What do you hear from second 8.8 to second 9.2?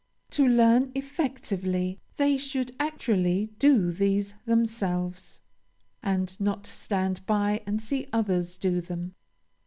them.